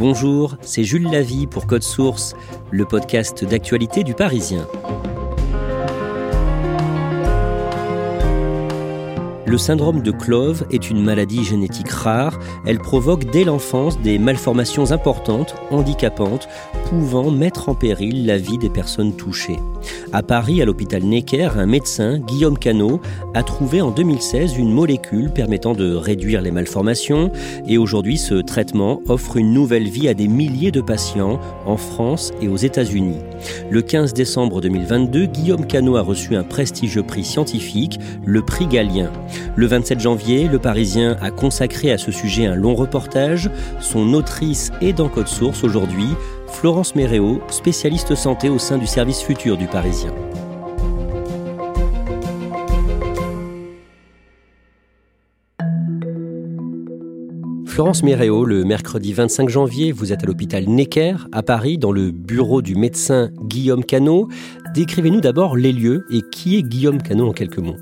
[0.00, 2.34] Bonjour, c'est Jules Lavie pour Code Source,
[2.70, 4.66] le podcast d'actualité du Parisien.
[9.44, 12.38] Le syndrome de Clove est une maladie génétique rare.
[12.64, 16.48] Elle provoque dès l'enfance des malformations importantes, handicapantes,
[16.88, 19.58] pouvant mettre en péril la vie des personnes touchées.
[20.12, 23.00] À Paris, à l'hôpital Necker, un médecin, Guillaume Canot,
[23.34, 27.30] a trouvé en 2016 une molécule permettant de réduire les malformations
[27.66, 32.32] et aujourd'hui ce traitement offre une nouvelle vie à des milliers de patients en France
[32.40, 33.18] et aux États-Unis.
[33.70, 39.10] Le 15 décembre 2022, Guillaume Canot a reçu un prestigieux prix scientifique, le prix Galien.
[39.56, 43.50] Le 27 janvier, Le Parisien a consacré à ce sujet un long reportage.
[43.80, 46.08] Son autrice est dans Code Source aujourd'hui,
[46.52, 50.12] Florence Méréo, spécialiste santé au sein du service futur du Parisien.
[57.66, 62.10] Florence Méréo, le mercredi 25 janvier, vous êtes à l'hôpital Necker, à Paris, dans le
[62.10, 64.28] bureau du médecin Guillaume Canot.
[64.74, 67.78] Décrivez-nous d'abord les lieux et qui est Guillaume Canot en quelques mots.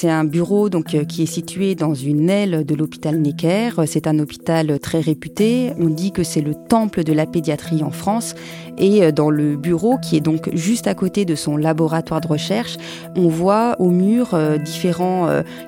[0.00, 3.70] C'est un bureau euh, qui est situé dans une aile de l'hôpital Necker.
[3.86, 5.72] C'est un hôpital très réputé.
[5.76, 8.36] On dit que c'est le temple de la pédiatrie en France.
[8.78, 12.28] Et euh, dans le bureau, qui est donc juste à côté de son laboratoire de
[12.28, 12.76] recherche,
[13.16, 15.26] on voit au mur euh, différents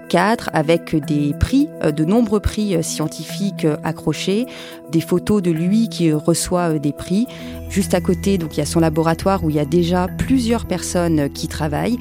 [0.09, 4.47] cadres avec des prix, de nombreux prix scientifiques accrochés,
[4.91, 7.27] des photos de lui qui reçoit des prix.
[7.69, 10.67] Juste à côté, donc il y a son laboratoire où il y a déjà plusieurs
[10.67, 11.99] personnes qui travaillent.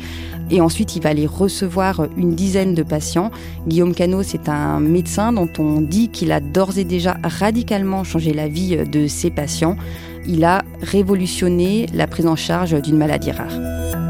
[0.51, 3.29] Et ensuite, il va aller recevoir une dizaine de patients.
[3.67, 8.33] Guillaume Cano, c'est un médecin dont on dit qu'il a d'ores et déjà radicalement changé
[8.33, 9.77] la vie de ses patients.
[10.27, 14.08] Il a révolutionné la prise en charge d'une maladie rare.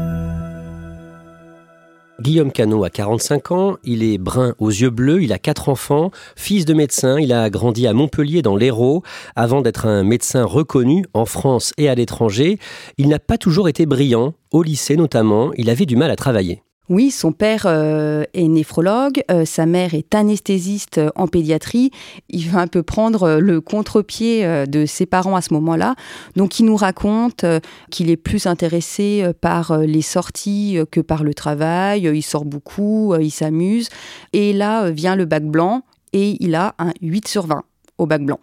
[2.20, 6.10] Guillaume Cano a 45 ans, il est brun aux yeux bleus, il a quatre enfants,
[6.36, 9.02] fils de médecin, il a grandi à Montpellier dans l'Hérault.
[9.36, 12.58] Avant d'être un médecin reconnu en France et à l'étranger,
[12.98, 16.62] il n'a pas toujours été brillant, au lycée notamment, il avait du mal à travailler.
[16.90, 21.92] Oui, son père euh, est néphrologue, euh, sa mère est anesthésiste euh, en pédiatrie.
[22.28, 25.94] Il va un peu prendre le contre-pied de ses parents à ce moment-là.
[26.34, 27.44] Donc il nous raconte
[27.92, 32.10] qu'il est plus intéressé par les sorties que par le travail.
[32.12, 33.88] Il sort beaucoup, il s'amuse.
[34.32, 37.62] Et là vient le bac blanc et il a un 8 sur 20
[38.00, 38.40] au bac blanc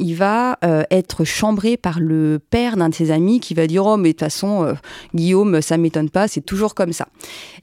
[0.00, 3.84] il va euh, être chambré par le père d'un de ses amis qui va dire
[3.84, 4.72] Oh, mais de toute façon, euh,
[5.14, 7.06] Guillaume, ça m'étonne pas, c'est toujours comme ça.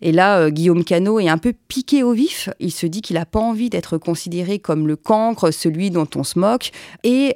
[0.01, 2.49] Et là, euh, Guillaume Cano est un peu piqué au vif.
[2.59, 6.23] Il se dit qu'il n'a pas envie d'être considéré comme le cancre, celui dont on
[6.23, 6.71] se moque,
[7.03, 7.33] et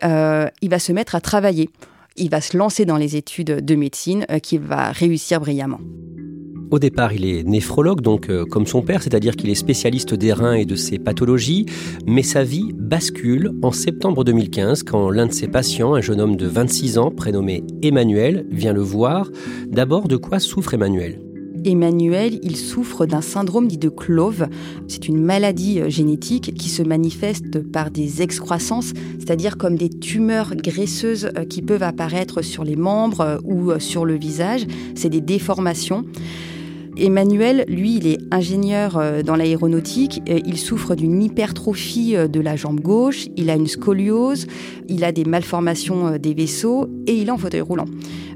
[0.62, 1.69] il va se mettre à travailler.
[2.17, 5.79] Il va se lancer dans les études de médecine qu'il va réussir brillamment.
[6.72, 10.31] Au départ, il est néphrologue, donc euh, comme son père, c'est-à-dire qu'il est spécialiste des
[10.31, 11.66] reins et de ses pathologies,
[12.07, 16.38] mais sa vie bascule en septembre 2015 quand l'un de ses patients, un jeune homme
[16.38, 19.29] de 26 ans prénommé Emmanuel, vient le voir.
[19.67, 21.19] D'abord, de quoi souffre Emmanuel?
[21.66, 24.47] Emmanuel, il souffre d'un syndrome dit de Clove.
[24.87, 30.55] C'est une maladie euh, génétique qui se manifeste par des excroissances, c'est-à-dire comme des tumeurs
[30.55, 34.66] graisseuses euh, qui peuvent apparaître sur les membres ou sur le visage.
[34.96, 36.05] C'est des déformations.
[36.97, 40.22] Emmanuel, lui, il est ingénieur euh, dans l'aéronautique.
[40.28, 43.28] Il souffre d'une hypertrophie euh, de la jambe gauche.
[43.37, 44.47] Il a une scoliose.
[44.90, 47.85] Il a des malformations euh, des vaisseaux et il est en fauteuil roulant.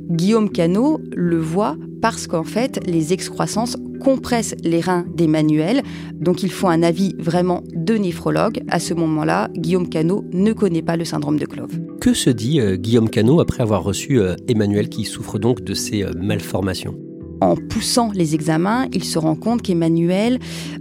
[0.10, 1.75] Guillaume Cano le voit
[2.06, 5.81] parce qu'en fait, les excroissances compressent les reins d'Emmanuel.
[6.13, 8.62] Donc il faut un avis vraiment de néphrologue.
[8.68, 11.80] À ce moment-là, Guillaume Cano ne connaît pas le syndrome de Clove.
[12.00, 16.96] Que se dit Guillaume Cano après avoir reçu Emmanuel qui souffre donc de ces malformations?
[17.42, 20.40] En poussant les examens, il se rend compte qu'Emmanuel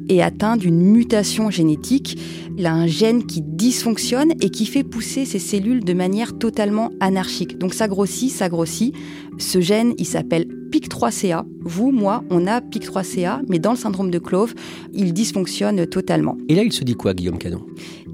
[0.09, 2.19] est atteint d'une mutation génétique.
[2.56, 6.91] Il a un gène qui dysfonctionne et qui fait pousser ses cellules de manière totalement
[7.00, 7.59] anarchique.
[7.59, 8.94] Donc ça grossit, ça grossit.
[9.38, 11.44] Ce gène, il s'appelle PIC3CA.
[11.61, 14.55] Vous, moi, on a PIC3CA, mais dans le syndrome de Clove,
[14.93, 16.37] il dysfonctionne totalement.
[16.49, 17.65] Et là, il se dit quoi, Guillaume Canon?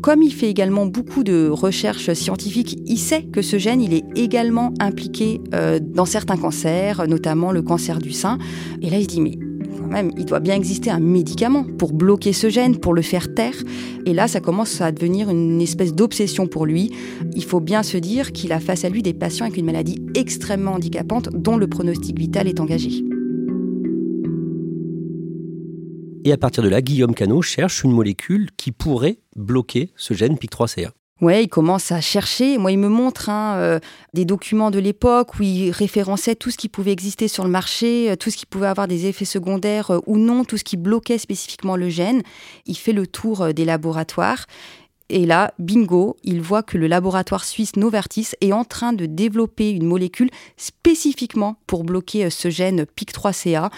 [0.02, 4.04] Comme il fait également beaucoup de recherches scientifiques, il sait que ce gène, il est
[4.14, 8.38] également impliqué euh, dans certains cancers, notamment le cancer du sein.
[8.82, 9.38] Et là, il se dit, mais
[9.90, 13.56] même, il doit bien exister un médicament pour bloquer ce gène, pour le faire taire.
[14.06, 16.90] Et là, ça commence à devenir une espèce d'obsession pour lui.
[17.34, 20.00] Il faut bien se dire qu'il a face à lui des patients avec une maladie
[20.14, 23.04] extrêmement handicapante dont le pronostic vital est engagé.
[26.24, 30.34] Et à partir de là, Guillaume Canot cherche une molécule qui pourrait bloquer ce gène
[30.34, 30.90] PIC3CA.
[31.20, 32.56] Ouais, il commence à chercher.
[32.56, 33.78] Moi, il me montre hein, euh,
[34.14, 38.10] des documents de l'époque où il référençait tout ce qui pouvait exister sur le marché,
[38.10, 40.78] euh, tout ce qui pouvait avoir des effets secondaires euh, ou non, tout ce qui
[40.78, 42.22] bloquait spécifiquement le gène.
[42.64, 44.46] Il fait le tour des laboratoires
[45.10, 49.70] et là, bingo, il voit que le laboratoire suisse Novartis est en train de développer
[49.70, 53.70] une molécule spécifiquement pour bloquer euh, ce gène PIC3CA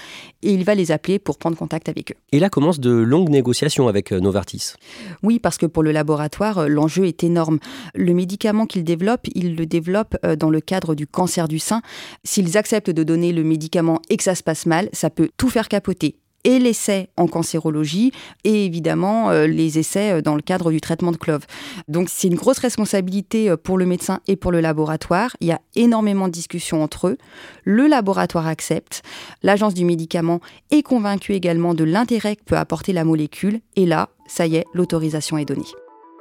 [0.42, 2.16] et il va les appeler pour prendre contact avec eux.
[2.32, 4.74] Et là commencent de longues négociations avec euh, Novartis.
[5.22, 7.58] Oui, parce que pour le laboratoire, euh, l'enjeu est énorme.
[7.94, 11.80] Le médicament qu'il développe, il le développe dans le cadre du cancer du sein.
[12.24, 15.48] S'ils acceptent de donner le médicament et que ça se passe mal, ça peut tout
[15.48, 18.12] faire capoter et l'essai en cancérologie
[18.44, 21.46] et évidemment euh, les essais euh, dans le cadre du traitement de clove.
[21.88, 25.36] Donc c'est une grosse responsabilité euh, pour le médecin et pour le laboratoire.
[25.40, 27.18] Il y a énormément de discussions entre eux.
[27.64, 29.02] Le laboratoire accepte.
[29.42, 30.40] L'agence du médicament
[30.70, 33.60] est convaincue également de l'intérêt que peut apporter la molécule.
[33.76, 35.62] Et là, ça y est, l'autorisation est donnée.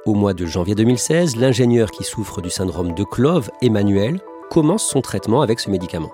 [0.04, 4.20] Au mois de janvier 2016, l'ingénieur qui souffre du syndrome de Clove, Emmanuel,
[4.50, 6.10] commence son traitement avec ce médicament.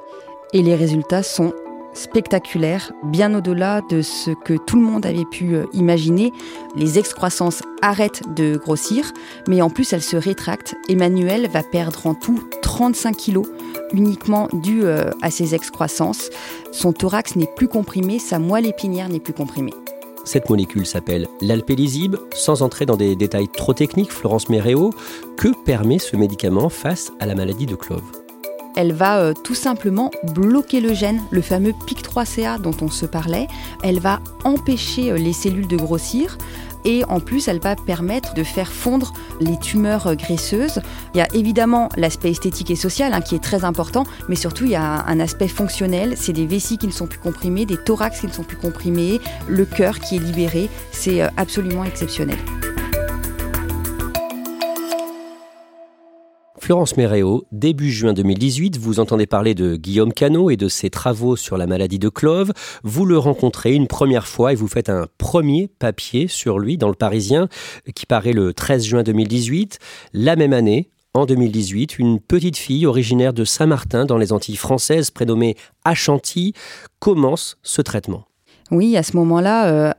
[0.52, 1.52] Et les résultats sont
[1.98, 6.32] spectaculaire, bien au-delà de ce que tout le monde avait pu euh, imaginer.
[6.76, 9.12] Les excroissances arrêtent de grossir,
[9.48, 10.74] mais en plus elles se rétractent.
[10.88, 13.46] Emmanuel va perdre en tout 35 kilos
[13.92, 16.30] uniquement dû euh, à ces excroissances.
[16.72, 19.74] Son thorax n'est plus comprimé, sa moelle épinière n'est plus comprimée.
[20.24, 22.16] Cette molécule s'appelle l'alpélizib.
[22.34, 24.90] Sans entrer dans des détails trop techniques, Florence Méréo,
[25.38, 28.17] que permet ce médicament face à la maladie de Clove?
[28.78, 33.48] Elle va euh, tout simplement bloquer le gène, le fameux PIC3CA dont on se parlait.
[33.82, 36.38] Elle va empêcher euh, les cellules de grossir
[36.84, 40.80] et en plus elle va permettre de faire fondre les tumeurs euh, graisseuses.
[41.12, 44.64] Il y a évidemment l'aspect esthétique et social hein, qui est très important, mais surtout
[44.64, 47.78] il y a un aspect fonctionnel, c'est des vessies qui ne sont plus comprimées, des
[47.78, 52.38] thorax qui ne sont plus comprimés, le cœur qui est libéré, c'est absolument exceptionnel.
[56.68, 61.34] Florence Méréo, début juin 2018, vous entendez parler de Guillaume Cano et de ses travaux
[61.34, 62.52] sur la maladie de Clove.
[62.84, 66.88] Vous le rencontrez une première fois et vous faites un premier papier sur lui dans
[66.88, 67.48] le Parisien
[67.94, 69.78] qui paraît le 13 juin 2018.
[70.12, 75.10] La même année, en 2018, une petite fille originaire de Saint-Martin dans les Antilles françaises,
[75.10, 75.56] prénommée
[75.86, 76.52] Achanti,
[76.98, 78.26] commence ce traitement.
[78.70, 79.92] Oui, à ce moment-là, euh,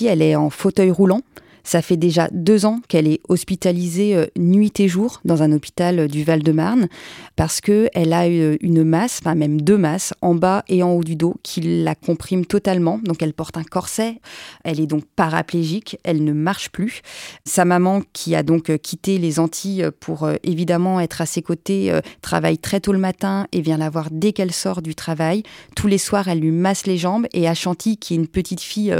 [0.00, 1.20] elle est en fauteuil roulant.
[1.66, 5.98] Ça fait déjà deux ans qu'elle est hospitalisée euh, nuit et jour dans un hôpital
[5.98, 6.86] euh, du Val-de-Marne
[7.34, 11.02] parce qu'elle a euh, une masse, enfin même deux masses, en bas et en haut
[11.02, 13.00] du dos qui la compriment totalement.
[13.02, 14.20] Donc elle porte un corset,
[14.62, 17.02] elle est donc paraplégique, elle ne marche plus.
[17.44, 22.58] Sa maman, qui a donc quitté les Antilles pour évidemment être à ses côtés, travaille
[22.58, 25.42] très tôt le matin et vient la voir dès qu'elle sort du travail.
[25.74, 28.94] Tous les soirs, elle lui masse les jambes et Achanti, qui est une petite fille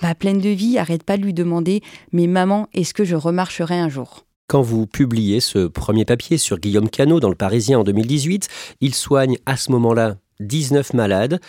[0.00, 1.82] bah, pleine de vie, arrête pas de lui demander
[2.12, 4.24] mais maman, est-ce que je remarcherai un jour?
[4.46, 8.48] Quand vous publiez ce premier papier sur Guillaume Cano dans le Parisien en 2018,
[8.80, 11.40] il soigne à ce moment-là 19 malades.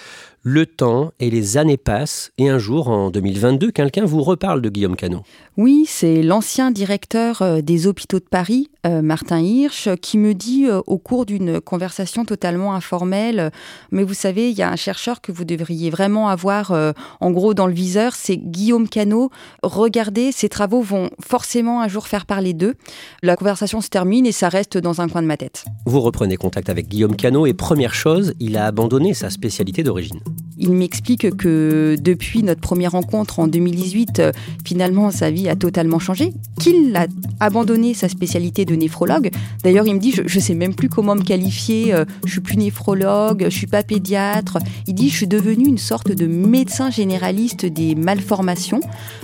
[0.47, 4.69] Le temps et les années passent et un jour, en 2022, quelqu'un vous reparle de
[4.69, 5.23] Guillaume Cano.
[5.57, 10.67] Oui, c'est l'ancien directeur euh, des hôpitaux de Paris, euh, Martin Hirsch, qui me dit
[10.67, 13.49] euh, au cours d'une conversation totalement informelle,
[13.89, 16.71] mais vous savez, il y a un chercheur que vous devriez vraiment avoir
[17.19, 19.31] en gros dans le viseur, c'est Guillaume Cano.
[19.63, 22.75] Regardez, ses travaux vont forcément un jour faire parler d'eux.
[23.23, 25.65] La conversation se termine et ça reste dans un coin de ma tête.
[25.87, 30.19] Vous reprenez contact avec Guillaume Cano et première chose, il a abandonné sa spécialité d'origine.
[30.57, 34.21] Il m'explique que depuis notre première rencontre en 2018,
[34.63, 37.07] finalement, sa vie a totalement changé, qu'il a
[37.39, 39.31] abandonné sa spécialité de néphrologue.
[39.63, 42.41] D'ailleurs, il me dit, je, ne sais même plus comment me qualifier, euh, je suis
[42.41, 44.57] plus néphrologue, je suis pas pédiatre.
[44.87, 48.79] Il dit, je suis devenu une sorte de médecin généraliste des malformations.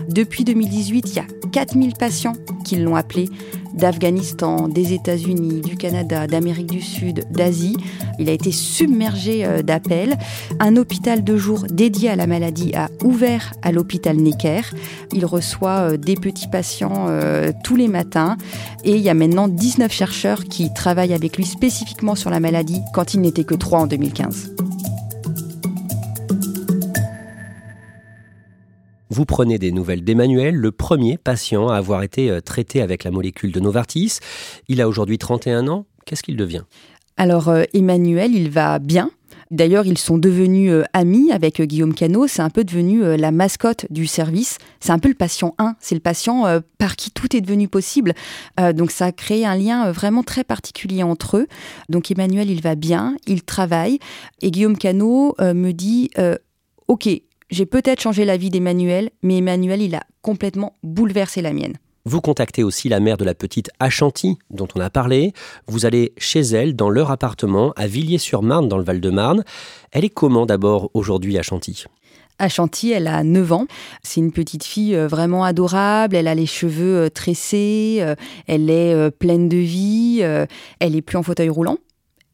[0.09, 2.33] Depuis 2018, il y a 4000 patients
[2.63, 3.29] qui l'ont appelé.
[3.73, 7.77] d'Afghanistan, des États-Unis, du Canada, d'Amérique du Sud, d'Asie.
[8.19, 10.17] Il a été submergé euh, d'appels.
[10.59, 14.61] Un hôpital de jour dédié à la maladie a ouvert à l'hôpital Necker.
[15.13, 18.37] Il reçoit euh, des petits patients euh, tous les matins
[18.83, 22.81] et il y a maintenant 19 chercheurs qui travaillent avec lui spécifiquement sur la maladie
[22.93, 24.55] quand il n'était que 3 en 2015.
[29.09, 33.11] Vous prenez des nouvelles d'Emmanuel, le premier patient à avoir été euh, traité avec la
[33.11, 34.19] molécule de Novartis.
[34.67, 35.85] Il a aujourd'hui 31 ans.
[36.05, 36.63] Qu'est-ce qu'il devient?
[37.17, 39.11] Alors Emmanuel, il va bien.
[39.51, 42.25] D'ailleurs, ils sont devenus euh, amis avec Guillaume Cano.
[42.27, 44.57] C'est un peu devenu la mascotte du service.
[44.79, 45.75] C'est un peu le patient 1.
[45.79, 48.13] C'est le patient par qui tout est devenu possible.
[48.73, 51.47] donc, ça a créé un lien vraiment très particulier entre eux.
[51.89, 53.99] Donc, Emmanuel, il va bien, il travaille.
[54.41, 56.09] Et Guillaume Cano me dit
[56.87, 57.09] Ok,
[57.51, 61.77] j'ai peut-être changé la vie d'Emmanuel, mais Emmanuel, il a complètement bouleversé la mienne.
[62.03, 65.33] Vous contactez aussi la mère de la petite Achanti, dont on a parlé.
[65.67, 69.43] Vous allez chez elle, dans leur appartement, à Villiers-sur-Marne, dans le Val-de-Marne.
[69.91, 71.85] Elle est comment d'abord aujourd'hui, Achanti
[72.39, 73.67] Achanti, elle a 9 ans.
[74.01, 76.15] C'est une petite fille euh, vraiment adorable.
[76.15, 77.99] Elle a les cheveux euh, tressés.
[78.01, 78.15] Euh,
[78.47, 80.21] elle est pleine de vie.
[80.79, 81.77] Elle est plus en fauteuil roulant.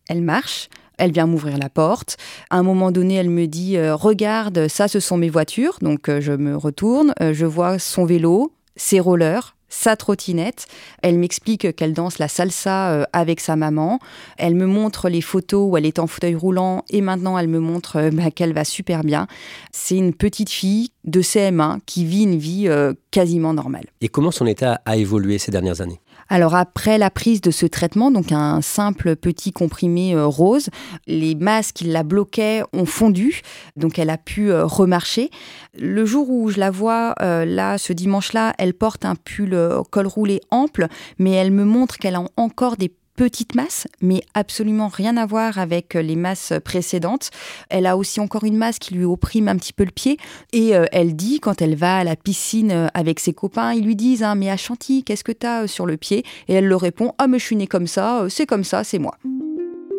[0.08, 0.70] Elle marche.
[0.98, 2.16] Elle vient m'ouvrir la porte.
[2.50, 5.78] À un moment donné, elle me dit Regarde, ça, ce sont mes voitures.
[5.82, 7.14] Donc, je me retourne.
[7.20, 10.68] Je vois son vélo, ses rollers, sa trottinette.
[11.02, 14.00] Elle m'explique qu'elle danse la salsa avec sa maman.
[14.38, 17.60] Elle me montre les photos où elle est en fauteuil roulant et maintenant elle me
[17.60, 19.28] montre bah, qu'elle va super bien.
[19.72, 22.70] C'est une petite fille de CM1 qui vit une vie
[23.12, 23.86] quasiment normale.
[24.02, 26.00] Et comment son état a évolué ces dernières années?
[26.30, 30.70] Alors après la prise de ce traitement, donc un simple petit comprimé euh, rose,
[31.08, 33.42] les masques qui la bloquaient ont fondu,
[33.76, 35.30] donc elle a pu euh, remarcher.
[35.78, 39.58] Le jour où je la vois, euh, là, ce dimanche-là, elle porte un pull
[39.90, 44.88] col roulé ample, mais elle me montre qu'elle a encore des petite masse, mais absolument
[44.88, 47.32] rien à voir avec euh, les masses précédentes.
[47.70, 50.18] Elle a aussi encore une masse qui lui opprime un petit peu le pied.
[50.54, 53.84] Et euh, elle dit, quand elle va à la piscine euh, avec ses copains, ils
[53.84, 56.24] lui disent hein, Mais à Chantilly, qu'est-ce que t'as sur le pied?
[56.48, 59.00] Et elle leur répond Ah, mais je suis née comme ça, c'est comme ça, c'est
[59.00, 59.18] moi.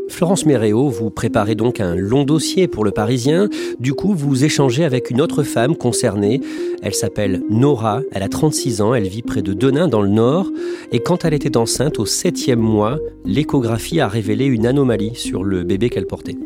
[0.09, 3.49] Florence Méréo, vous préparez donc un long dossier pour le Parisien.
[3.79, 6.41] Du coup, vous échangez avec une autre femme concernée.
[6.83, 10.51] Elle s'appelle Nora, elle a 36 ans, elle vit près de Denain dans le Nord.
[10.93, 15.63] Et quand elle était enceinte, au septième mois, l'échographie a révélé une anomalie sur le
[15.63, 16.37] bébé qu'elle portait.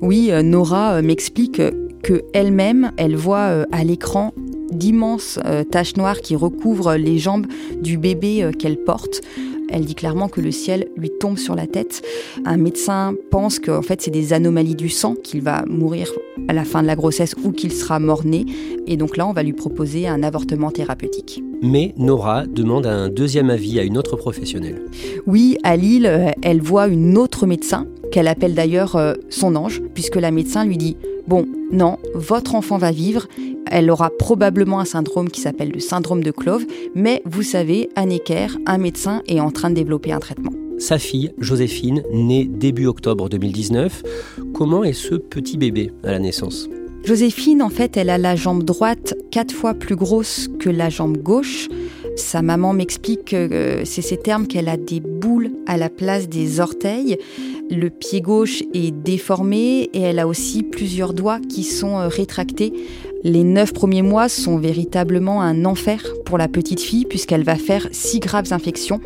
[0.00, 1.62] Oui, euh, Nora euh, m'explique
[2.02, 4.32] que elle-même, elle voit euh, à l'écran
[4.72, 5.40] d'immenses
[5.72, 7.46] taches noires qui recouvrent les jambes
[7.82, 9.20] du bébé qu'elle porte.
[9.70, 12.02] Elle dit clairement que le ciel lui tombe sur la tête.
[12.44, 16.10] Un médecin pense qu'en fait c'est des anomalies du sang, qu'il va mourir
[16.48, 18.46] à la fin de la grossesse ou qu'il sera mort-né.
[18.86, 21.42] Et donc là, on va lui proposer un avortement thérapeutique.
[21.62, 24.82] Mais Nora demande un deuxième avis à une autre professionnelle.
[25.26, 29.82] Oui, à Lille, euh, elle voit une autre médecin, qu'elle appelle d'ailleurs euh, son ange,
[29.94, 30.96] puisque la médecin lui dit
[31.28, 33.28] Bon, non, votre enfant va vivre,
[33.70, 38.04] elle aura probablement un syndrome qui s'appelle le syndrome de Clove, mais vous savez, à
[38.04, 40.52] Necker, un médecin est en train de développer un traitement.
[40.78, 44.02] Sa fille, Joséphine, née début octobre 2019.
[44.54, 46.68] Comment est ce petit bébé à la naissance?
[47.04, 51.16] Joséphine, en fait, elle a la jambe droite quatre fois plus grosse que la jambe
[51.16, 51.68] gauche.
[52.16, 56.28] Sa maman m'explique que euh, c'est ces termes qu'elle a des boules à la place
[56.28, 57.16] des orteils.
[57.70, 62.72] Le pied gauche est déformé et elle a aussi plusieurs doigts qui sont euh, rétractés.
[63.22, 67.86] Les neuf premiers mois sont véritablement un enfer pour la petite fille puisqu'elle va faire
[67.92, 69.00] six graves infections.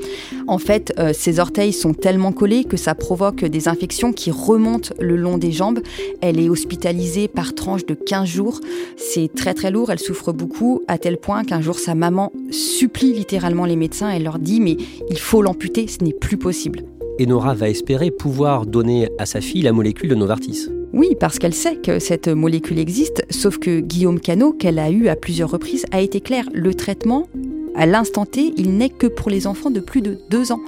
[0.46, 4.94] En fait, euh, ses orteils sont tellement collés que ça provoque des infections qui remontent
[5.00, 5.80] le long des jambes.
[6.20, 8.60] Elle est hospitalisée par tranche de 15 jours.
[8.96, 13.12] C'est très très lourd, elle souffre beaucoup à tel point qu'un jour sa maman supplie
[13.12, 14.10] littéralement les médecins.
[14.10, 14.76] Elle leur dit mais
[15.10, 16.84] il faut l'amputer, ce n'est plus possible.
[17.18, 20.68] Et Nora va espérer pouvoir donner à sa fille la molécule de Novartis.
[20.96, 25.08] Oui, parce qu'elle sait que cette molécule existe, sauf que Guillaume Cano, qu'elle a eu
[25.08, 26.44] à plusieurs reprises, a été clair.
[26.52, 27.26] Le traitement,
[27.74, 30.60] à l'instant T, il n'est que pour les enfants de plus de 2 ans.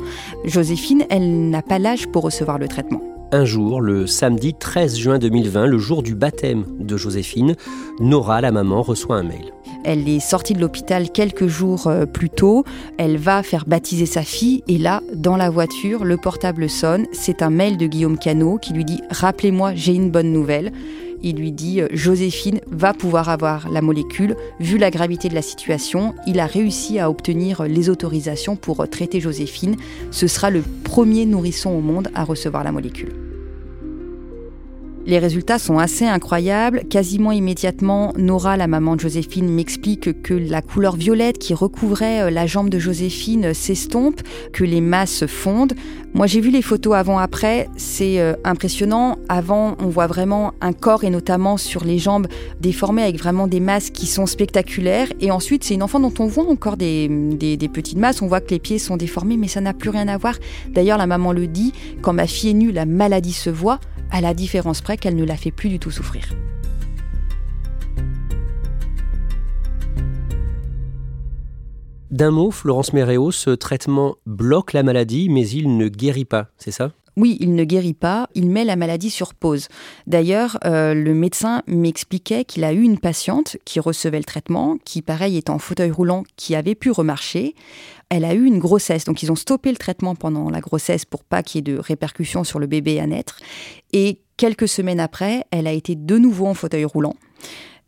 [0.45, 3.16] Joséphine, elle n'a pas l'âge pour recevoir le traitement.
[3.33, 7.57] Un jour, le samedi 13 juin 2020, le jour du baptême de Joséphine,
[7.99, 9.53] Nora, la maman, reçoit un mail.
[9.85, 12.65] Elle est sortie de l'hôpital quelques jours euh, plus tôt.
[12.99, 17.07] Elle va faire baptiser sa fille et là, dans la voiture, le portable sonne.
[17.13, 20.73] C'est un mail de Guillaume Cano qui lui dit Rappelez-moi, j'ai une bonne nouvelle.
[21.29, 24.37] Il lui dit euh, Joséphine va pouvoir avoir la molécule.
[24.61, 29.19] Vu la gravité de la situation, il a réussi à obtenir les autorisations pour traiter
[29.19, 29.75] Joséphine.
[30.13, 33.26] Ce sera le premier nourrisson au monde à recevoir la molécule.
[35.07, 36.83] Les résultats sont assez incroyables.
[36.91, 42.31] Quasiment immédiatement, Nora, la maman de Joséphine, m'explique que la couleur violette qui recouvrait euh,
[42.31, 44.21] la jambe de Joséphine s'estompe,
[44.53, 45.75] que les masses fondent.
[46.13, 49.17] Moi, j'ai vu les photos avant-après, c'est euh, impressionnant.
[49.29, 52.27] Avant, on voit vraiment un corps et notamment sur les jambes
[52.61, 55.13] déformées avec vraiment des masses qui sont spectaculaires.
[55.21, 58.23] Et ensuite, c'est une enfant dont on voit encore des, des petites masses.
[58.23, 60.35] On voit que les pieds sont déformés, mais ça n'a plus rien à voir.
[60.71, 61.73] D'ailleurs, la maman le dit,
[62.03, 63.79] quand ma fille est nue, la maladie se voit
[64.11, 66.25] à la différence près qu'elle ne la fait plus du tout souffrir.
[72.11, 76.71] D'un mot, Florence Méréo, ce traitement bloque la maladie, mais il ne guérit pas, c'est
[76.71, 76.93] ça?
[77.17, 79.69] Oui, il ne guérit pas, il met la maladie sur pause.
[80.07, 85.01] D'ailleurs, euh, le médecin m'expliquait qu'il a eu une patiente qui recevait le traitement, qui
[85.01, 87.55] pareil est en fauteuil roulant, qui avait pu remarcher.
[88.11, 91.25] Elle a eu une grossesse, donc ils ont stoppé le traitement pendant la grossesse pour
[91.25, 93.41] pas qu'il y ait de répercussions sur le bébé à naître.
[93.95, 97.15] Et quelques semaines après, elle a été de nouveau en fauteuil roulant.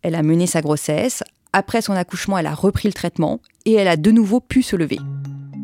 [0.03, 1.23] Elle a mené sa grossesse.
[1.53, 4.77] Après son accouchement, elle a repris le traitement et elle a de nouveau pu se
[4.77, 4.99] lever.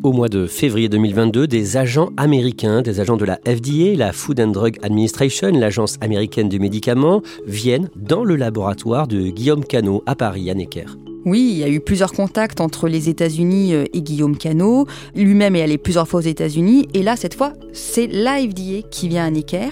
[0.02, 4.38] Au mois de février 2022, des agents américains, des agents de la FDA, la Food
[4.38, 10.14] and Drug Administration, l'agence américaine du médicament, viennent dans le laboratoire de Guillaume Cano à
[10.14, 10.86] Paris, à Necker.
[11.24, 14.86] Oui, il y a eu plusieurs contacts entre les États-Unis euh, et Guillaume Cano.
[15.14, 16.86] Lui-même est allé plusieurs fois aux États-Unis.
[16.92, 19.70] Et là, cette fois, c'est l'AFDA qui vient à Necker.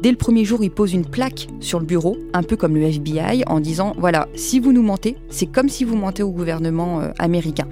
[0.00, 2.82] Dès le premier jour, il pose une plaque sur le bureau, un peu comme le
[2.82, 7.00] FBI, en disant voilà, si vous nous mentez, c'est comme si vous mentez au gouvernement
[7.00, 7.66] euh, américain.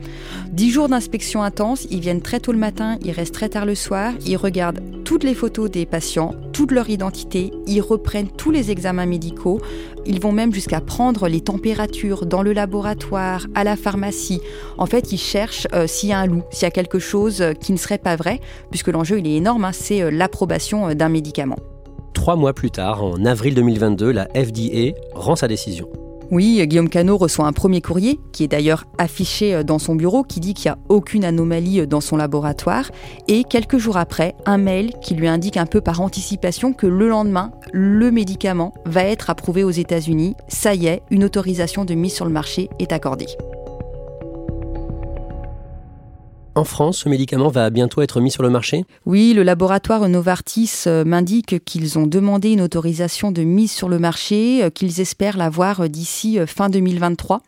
[0.53, 3.77] Dix jours d'inspection intense, ils viennent très tôt le matin, ils restent très tard le
[3.77, 8.71] soir, ils regardent toutes les photos des patients, toute leur identité, ils reprennent tous les
[8.71, 9.61] examens médicaux,
[10.07, 13.20] ils vont même jusqu'à prendre les températures dans le laboratoire,
[13.55, 14.41] à la pharmacie.
[14.79, 17.41] En fait, ils cherchent euh, s'il y a un loup, s'il y a quelque chose
[17.41, 20.95] euh, qui ne serait pas vrai, puisque l'enjeu il est énorme, hein, c'est euh, l'approbation
[20.95, 21.57] d'un médicament.
[22.15, 25.89] Trois mois plus tard, en avril 2022, la FDA rend sa décision.
[26.31, 30.39] Oui, Guillaume Cano reçoit un premier courrier, qui est d'ailleurs affiché dans son bureau, qui
[30.39, 32.91] dit qu'il n'y a aucune anomalie dans son laboratoire,
[33.27, 37.09] et quelques jours après, un mail qui lui indique un peu par anticipation que le
[37.09, 40.37] lendemain, le médicament va être approuvé aux États-Unis.
[40.47, 43.27] Ça y est, une autorisation de mise sur le marché est accordée.
[46.61, 48.85] En France, ce médicament va bientôt être mis sur le marché?
[49.07, 53.99] Oui, le laboratoire Novartis euh, m'indique qu'ils ont demandé une autorisation de mise sur le
[53.99, 57.41] marché, euh, qu'ils espèrent l'avoir euh, d'ici fin 2023.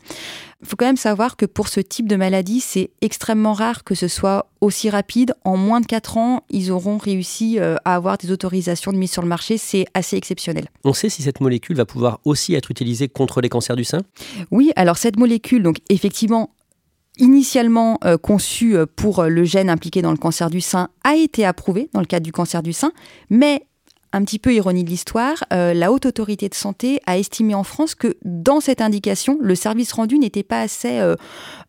[0.63, 3.93] Il faut quand même savoir que pour ce type de maladie, c'est extrêmement rare que
[3.93, 5.35] ce soit aussi rapide.
[5.43, 9.21] En moins de 4 ans, ils auront réussi à avoir des autorisations de mise sur
[9.21, 9.57] le marché.
[9.57, 10.69] C'est assez exceptionnel.
[10.85, 13.99] On sait si cette molécule va pouvoir aussi être utilisée contre les cancers du sein?
[14.51, 16.49] Oui, alors cette molécule, donc effectivement,
[17.17, 21.15] initialement euh, conçu euh, pour euh, le gène impliqué dans le cancer du sein a
[21.15, 22.91] été approuvé dans le cadre du cancer du sein,
[23.29, 23.67] mais
[24.15, 27.95] un petit peu ironie de l'histoire, la haute autorité de santé a estimé en France
[27.95, 31.01] que dans cette indication, le service rendu n'était pas assez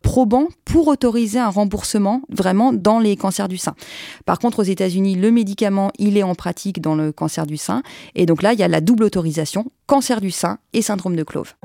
[0.03, 3.73] probant pour autoriser un remboursement vraiment dans les cancers du sein.
[4.27, 7.81] Par contre, aux États-Unis, le médicament, il est en pratique dans le cancer du sein.
[8.13, 11.23] Et donc là, il y a la double autorisation, cancer du sein et syndrome de
[11.23, 11.55] Clove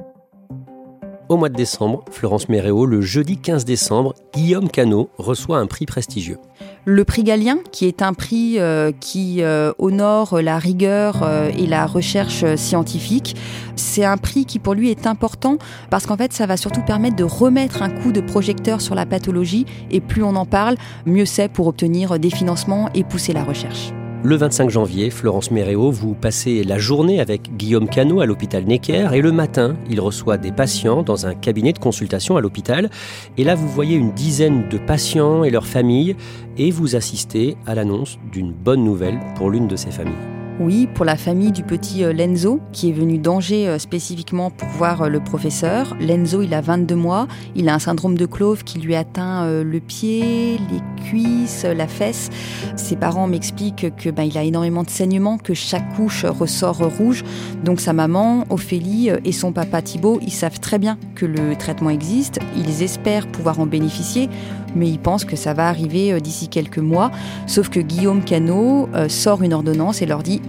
[1.31, 5.87] au mois de décembre, Florence Méréo, le jeudi 15 décembre, Guillaume Cano reçoit un prix
[5.87, 6.39] prestigieux.
[6.85, 11.69] Le prix Galien, qui est un prix euh, qui euh, honore la rigueur euh, et
[11.69, 13.37] la recherche scientifique,
[13.77, 17.15] c'est un prix qui pour lui est important parce qu'en fait ça va surtout permettre
[17.15, 20.75] de remettre un coup de projecteur sur la pathologie et plus on en parle,
[21.07, 23.93] mieux c'est pour obtenir des financements et pousser la recherche.
[24.23, 29.09] Le 25 janvier, Florence Méréo, vous passez la journée avec Guillaume Cano à l'hôpital Necker
[29.15, 32.91] et le matin, il reçoit des patients dans un cabinet de consultation à l'hôpital.
[33.39, 36.17] Et là, vous voyez une dizaine de patients et leurs familles
[36.59, 40.40] et vous assistez à l'annonce d'une bonne nouvelle pour l'une de ces familles.
[40.63, 44.69] Oui, pour la famille du petit euh, Lenzo, qui est venu d'Angers euh, spécifiquement pour
[44.69, 45.97] voir euh, le professeur.
[45.99, 49.81] Lenzo, il a 22 mois, il a un syndrome de Clove qui lui atteint le
[49.81, 52.29] pied, les cuisses, la fesse.
[52.77, 57.25] Ses parents m'expliquent que ben, il a énormément de saignements, que chaque couche ressort rouge.
[57.65, 61.91] Donc sa maman, Ophélie, et son papa Thibault, ils savent très bien que le traitement
[61.91, 62.39] existe.
[62.55, 64.29] Ils espèrent pouvoir en bénéficier,
[64.75, 67.11] mais ils pensent que ça va arriver d'ici quelques mois.
[67.47, 70.41] Sauf que Guillaume Cano sort une ordonnance et leur dit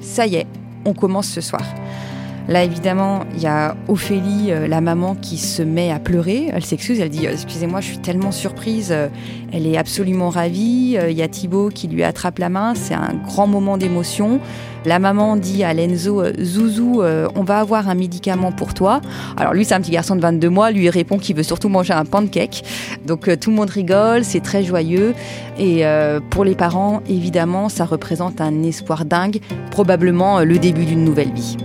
[0.00, 0.46] ça y est,
[0.84, 1.62] on commence ce soir.
[2.48, 6.48] Là, évidemment, il y a Ophélie, euh, la maman, qui se met à pleurer.
[6.52, 8.94] Elle s'excuse, elle dit Excusez-moi, je suis tellement surprise.
[9.52, 10.96] Elle est absolument ravie.
[10.96, 12.74] Euh, il y a Thibaut qui lui attrape la main.
[12.76, 14.38] C'est un grand moment d'émotion.
[14.84, 17.02] La maman dit à Lenzo euh, Zouzou,
[17.34, 19.00] on va avoir un médicament pour toi.
[19.36, 20.70] Alors, lui, c'est un petit garçon de 22 mois.
[20.70, 22.62] Lui, il répond qu'il veut surtout manger un pancake.
[23.04, 25.14] Donc, tout le monde rigole, c'est très joyeux.
[25.58, 25.84] Et
[26.30, 31.56] pour les parents, évidemment, ça représente un espoir dingue, probablement le début d'une nouvelle vie.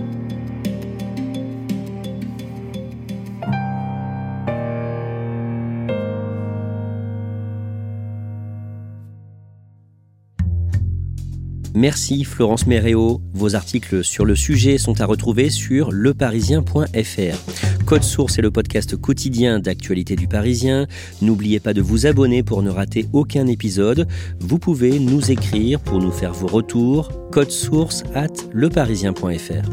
[11.74, 13.20] Merci Florence Méréo.
[13.32, 17.84] Vos articles sur le sujet sont à retrouver sur leparisien.fr.
[17.86, 20.86] Code Source est le podcast quotidien d'actualité du Parisien.
[21.20, 24.06] N'oubliez pas de vous abonner pour ne rater aucun épisode.
[24.40, 27.10] Vous pouvez nous écrire pour nous faire vos retours.
[27.30, 29.68] Code Source at leparisien.fr.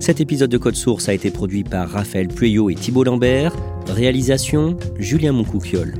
[0.00, 3.52] Cet épisode de Code Source a été produit par Raphaël Pueyo et Thibault Lambert.
[3.88, 5.94] Réalisation Julien Moncouquiole.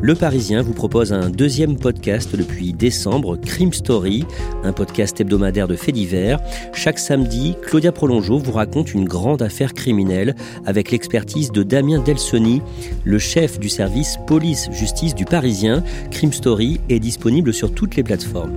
[0.00, 4.24] Le Parisien vous propose un deuxième podcast depuis décembre, Crime Story,
[4.64, 6.40] un podcast hebdomadaire de faits divers.
[6.72, 10.34] Chaque samedi, Claudia Prolongeau vous raconte une grande affaire criminelle
[10.66, 12.62] avec l'expertise de Damien Delsoni,
[13.04, 15.82] le chef du service police-justice du Parisien.
[16.10, 18.56] Crime Story est disponible sur toutes les plateformes.